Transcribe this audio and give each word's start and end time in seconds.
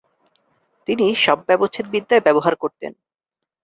তিনি 0.87 1.05
শব 1.15 1.39
ব্যবচ্ছেদ 1.47 1.85
বিদ্যায় 1.89 2.25
ব্যবহার 2.25 2.53
করতেন। 2.55 2.91